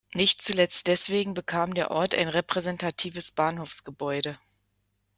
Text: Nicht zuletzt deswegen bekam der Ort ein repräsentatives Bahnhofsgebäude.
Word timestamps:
Nicht 0.15 0.41
zuletzt 0.41 0.87
deswegen 0.87 1.35
bekam 1.35 1.75
der 1.75 1.91
Ort 1.91 2.15
ein 2.15 2.27
repräsentatives 2.27 3.31
Bahnhofsgebäude. 3.33 4.35